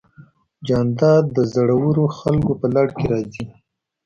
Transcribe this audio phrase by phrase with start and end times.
[0.67, 3.45] جانداد د زړورو خلکو په لړ کې راځي.